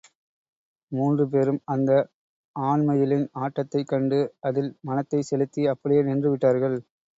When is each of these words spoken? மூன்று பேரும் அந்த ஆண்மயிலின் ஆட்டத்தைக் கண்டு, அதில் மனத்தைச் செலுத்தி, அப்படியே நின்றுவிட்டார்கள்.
மூன்று 0.91 1.29
பேரும் 1.29 1.59
அந்த 1.65 1.91
ஆண்மயிலின் 2.55 3.27
ஆட்டத்தைக் 3.41 3.87
கண்டு, 3.87 4.19
அதில் 4.41 4.71
மனத்தைச் 4.83 5.29
செலுத்தி, 5.31 5.65
அப்படியே 5.67 6.03
நின்றுவிட்டார்கள். 6.03 6.79